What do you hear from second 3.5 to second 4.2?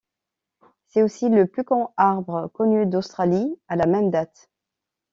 à la même